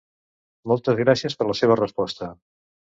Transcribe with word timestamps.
Moltes 0.71 0.97
gràcies 1.03 1.39
per 1.43 1.49
la 1.53 1.59
seva 1.63 1.79
resposta. 1.85 2.35